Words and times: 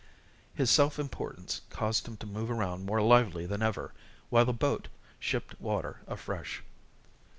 His 0.55 0.71
self 0.71 0.97
importance 0.97 1.61
caused 1.69 2.07
him 2.07 2.17
to 2.17 2.25
move 2.25 2.49
around 2.49 2.87
more 2.87 3.03
lively 3.03 3.45
than 3.45 3.61
ever, 3.61 3.93
while 4.31 4.45
the 4.45 4.51
boat 4.51 4.87
shipped 5.19 5.61
water 5.61 6.01
afresh. 6.07 6.63